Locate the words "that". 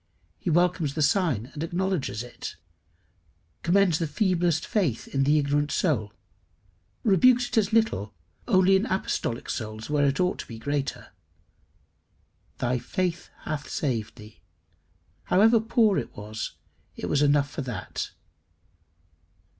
17.61-18.09